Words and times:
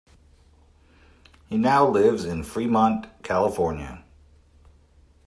He 1.45 1.59
now 1.59 1.87
lives 1.87 2.25
in 2.25 2.41
Fremont, 2.41 3.05
California. 3.21 4.03